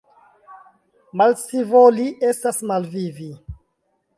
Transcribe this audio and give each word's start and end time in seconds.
Malscivoli 1.21 2.09
estas 2.31 2.63
malvivi. 2.73 3.31